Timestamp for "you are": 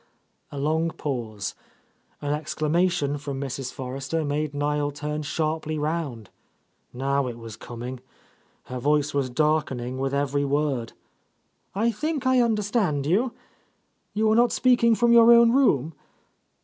14.15-14.35